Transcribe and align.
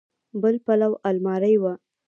بل 0.41 0.55
پلو 0.65 0.91
المارۍ 1.09 1.55
وه. 1.63 1.73